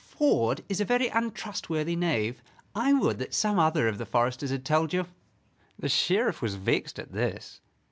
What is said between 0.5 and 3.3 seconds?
is a very untrustworthy knave. I would